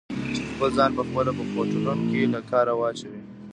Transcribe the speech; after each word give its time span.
چې 0.35 0.41
خپل 0.51 0.69
ځان 0.77 0.91
په 0.97 1.03
خپله 1.07 1.31
په 1.37 1.43
خوټلون 1.51 1.99
کې 2.09 2.31
له 2.33 2.39
کاره 2.49 2.73
واچوي؟ 2.77 3.21